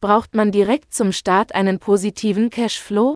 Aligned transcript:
braucht 0.00 0.34
man 0.34 0.52
direkt 0.52 0.94
zum 0.94 1.12
Start 1.12 1.54
einen 1.54 1.78
positiven 1.78 2.50
Cashflow? 2.50 3.14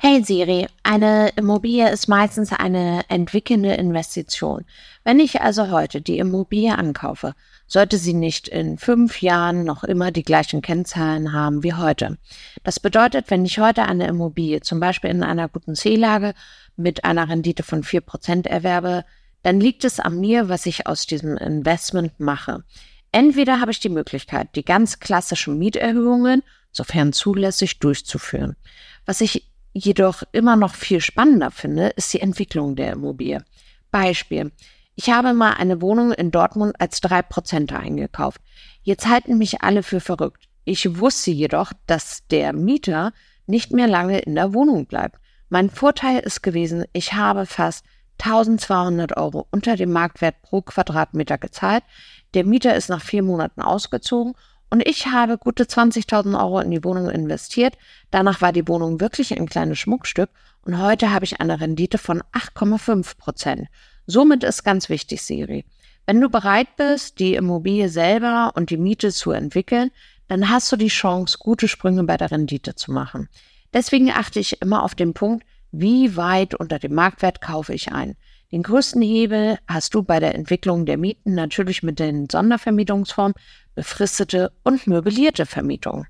Hey 0.00 0.22
Siri, 0.22 0.68
eine 0.84 1.30
Immobilie 1.34 1.90
ist 1.90 2.06
meistens 2.06 2.52
eine 2.52 3.02
entwickelnde 3.08 3.74
Investition. 3.74 4.64
Wenn 5.02 5.18
ich 5.18 5.40
also 5.40 5.72
heute 5.72 6.00
die 6.00 6.18
Immobilie 6.18 6.78
ankaufe, 6.78 7.34
sollte 7.66 7.98
sie 7.98 8.14
nicht 8.14 8.46
in 8.46 8.78
fünf 8.78 9.20
Jahren 9.22 9.64
noch 9.64 9.82
immer 9.82 10.12
die 10.12 10.22
gleichen 10.22 10.62
Kennzahlen 10.62 11.32
haben 11.32 11.64
wie 11.64 11.74
heute. 11.74 12.16
Das 12.62 12.78
bedeutet, 12.78 13.28
wenn 13.28 13.44
ich 13.44 13.58
heute 13.58 13.86
eine 13.86 14.06
Immobilie 14.06 14.60
zum 14.60 14.78
Beispiel 14.78 15.10
in 15.10 15.24
einer 15.24 15.48
guten 15.48 15.74
C-Lage 15.74 16.34
mit 16.76 17.04
einer 17.04 17.28
Rendite 17.28 17.64
von 17.64 17.82
vier 17.82 18.00
Prozent 18.00 18.46
erwerbe, 18.46 19.04
dann 19.42 19.58
liegt 19.58 19.84
es 19.84 19.98
an 19.98 20.20
mir, 20.20 20.48
was 20.48 20.66
ich 20.66 20.86
aus 20.86 21.06
diesem 21.06 21.36
Investment 21.36 22.20
mache. 22.20 22.62
Entweder 23.12 23.60
habe 23.60 23.70
ich 23.70 23.80
die 23.80 23.88
Möglichkeit, 23.88 24.54
die 24.54 24.64
ganz 24.64 25.00
klassischen 25.00 25.58
Mieterhöhungen, 25.58 26.42
sofern 26.72 27.12
zulässig, 27.12 27.78
durchzuführen. 27.78 28.56
Was 29.06 29.20
ich 29.20 29.50
jedoch 29.72 30.22
immer 30.32 30.56
noch 30.56 30.74
viel 30.74 31.00
spannender 31.00 31.50
finde, 31.50 31.88
ist 31.88 32.12
die 32.12 32.20
Entwicklung 32.20 32.76
der 32.76 32.92
Immobilie. 32.92 33.44
Beispiel. 33.90 34.52
Ich 34.94 35.10
habe 35.10 35.32
mal 35.32 35.52
eine 35.54 35.80
Wohnung 35.80 36.12
in 36.12 36.30
Dortmund 36.30 36.74
als 36.80 37.02
3% 37.02 37.72
eingekauft. 37.72 38.40
Jetzt 38.82 39.06
halten 39.06 39.38
mich 39.38 39.62
alle 39.62 39.82
für 39.82 40.00
verrückt. 40.00 40.48
Ich 40.64 40.98
wusste 40.98 41.30
jedoch, 41.30 41.72
dass 41.86 42.26
der 42.28 42.52
Mieter 42.52 43.12
nicht 43.46 43.72
mehr 43.72 43.86
lange 43.86 44.18
in 44.18 44.34
der 44.34 44.52
Wohnung 44.52 44.86
bleibt. 44.86 45.16
Mein 45.48 45.70
Vorteil 45.70 46.20
ist 46.20 46.42
gewesen, 46.42 46.84
ich 46.92 47.14
habe 47.14 47.46
fast 47.46 47.84
1200 48.20 49.16
Euro 49.16 49.46
unter 49.50 49.76
dem 49.76 49.92
Marktwert 49.92 50.42
pro 50.42 50.60
Quadratmeter 50.60 51.38
gezahlt. 51.38 51.84
Der 52.38 52.46
Mieter 52.46 52.76
ist 52.76 52.88
nach 52.88 53.02
vier 53.02 53.24
Monaten 53.24 53.62
ausgezogen 53.62 54.34
und 54.70 54.86
ich 54.86 55.08
habe 55.08 55.38
gute 55.38 55.64
20.000 55.64 56.38
Euro 56.38 56.60
in 56.60 56.70
die 56.70 56.84
Wohnung 56.84 57.10
investiert. 57.10 57.76
Danach 58.12 58.40
war 58.40 58.52
die 58.52 58.68
Wohnung 58.68 59.00
wirklich 59.00 59.36
ein 59.36 59.48
kleines 59.48 59.80
Schmuckstück 59.80 60.30
und 60.62 60.80
heute 60.80 61.10
habe 61.10 61.24
ich 61.24 61.40
eine 61.40 61.60
Rendite 61.60 61.98
von 61.98 62.22
8,5 62.32 63.18
Prozent. 63.18 63.66
Somit 64.06 64.44
ist 64.44 64.62
ganz 64.62 64.88
wichtig, 64.88 65.20
Siri. 65.20 65.64
Wenn 66.06 66.20
du 66.20 66.30
bereit 66.30 66.68
bist, 66.76 67.18
die 67.18 67.34
Immobilie 67.34 67.88
selber 67.88 68.52
und 68.54 68.70
die 68.70 68.76
Miete 68.76 69.10
zu 69.10 69.32
entwickeln, 69.32 69.90
dann 70.28 70.48
hast 70.48 70.70
du 70.70 70.76
die 70.76 70.86
Chance, 70.86 71.38
gute 71.40 71.66
Sprünge 71.66 72.04
bei 72.04 72.16
der 72.16 72.30
Rendite 72.30 72.76
zu 72.76 72.92
machen. 72.92 73.28
Deswegen 73.72 74.12
achte 74.12 74.38
ich 74.38 74.62
immer 74.62 74.84
auf 74.84 74.94
den 74.94 75.12
Punkt, 75.12 75.44
wie 75.72 76.16
weit 76.16 76.54
unter 76.54 76.78
dem 76.78 76.94
Marktwert 76.94 77.40
kaufe 77.40 77.74
ich 77.74 77.90
ein. 77.90 78.14
Den 78.50 78.62
größten 78.62 79.02
Hebel 79.02 79.58
hast 79.68 79.94
du 79.94 80.02
bei 80.02 80.20
der 80.20 80.34
Entwicklung 80.34 80.86
der 80.86 80.96
Mieten 80.96 81.34
natürlich 81.34 81.82
mit 81.82 81.98
den 81.98 82.28
Sondervermietungsformen 82.30 83.34
befristete 83.74 84.52
und 84.64 84.86
möblierte 84.86 85.44
Vermietung. 85.44 86.06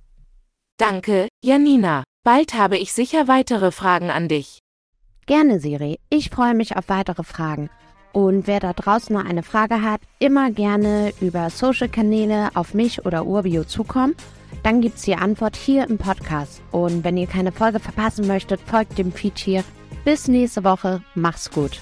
Danke, 0.78 1.28
Janina. 1.42 2.04
Bald 2.22 2.54
habe 2.54 2.78
ich 2.78 2.92
sicher 2.92 3.26
weitere 3.26 3.72
Fragen 3.72 4.10
an 4.10 4.28
dich. 4.28 4.60
Gerne, 5.26 5.58
Siri. 5.58 5.98
Ich 6.10 6.30
freue 6.30 6.54
mich 6.54 6.76
auf 6.76 6.88
weitere 6.88 7.24
Fragen. 7.24 7.70
Und 8.12 8.46
wer 8.46 8.60
da 8.60 8.72
draußen 8.72 9.14
noch 9.14 9.24
eine 9.24 9.42
Frage 9.42 9.82
hat, 9.82 10.00
immer 10.18 10.50
gerne 10.50 11.12
über 11.20 11.50
Social-Kanäle 11.50 12.50
auf 12.54 12.72
mich 12.72 13.04
oder 13.04 13.26
Urbio 13.26 13.64
zukommen. 13.64 14.14
Dann 14.62 14.80
gibt 14.80 14.96
es 14.96 15.02
die 15.02 15.16
Antwort 15.16 15.56
hier 15.56 15.88
im 15.88 15.98
Podcast. 15.98 16.62
Und 16.70 17.04
wenn 17.04 17.16
ihr 17.16 17.26
keine 17.26 17.52
Folge 17.52 17.80
verpassen 17.80 18.26
möchtet, 18.26 18.60
folgt 18.60 18.96
dem 18.96 19.12
Feed 19.12 19.38
hier. 19.38 19.64
Bis 20.04 20.28
nächste 20.28 20.64
Woche. 20.64 21.02
Mach's 21.14 21.50
gut. 21.50 21.80